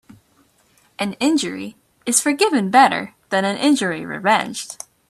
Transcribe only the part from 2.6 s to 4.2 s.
better than an injury